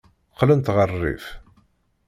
[0.33, 1.25] Qqlent ɣer rrif.